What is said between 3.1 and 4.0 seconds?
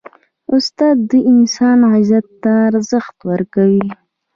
ورکوي.